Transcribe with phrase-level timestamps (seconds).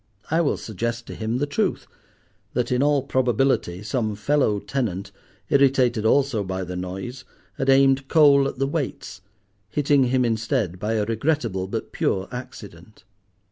[0.31, 5.11] I will suggest to him the truth—that in all probability some fellow tenant,
[5.51, 7.23] irritated also by the noise,
[7.59, 9.21] had aimed coal at the Waits,
[9.69, 13.03] hitting him instead by a regrettable but pure accident.